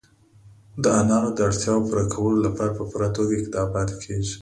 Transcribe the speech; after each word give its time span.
د 0.83 0.85
انارو 1.01 1.29
د 1.35 1.39
اړتیاوو 1.47 1.85
پوره 1.87 2.05
کولو 2.13 2.37
لپاره 2.47 2.71
په 2.77 2.83
پوره 2.91 3.09
توګه 3.15 3.33
اقدامات 3.35 3.89
کېږي. 4.03 4.35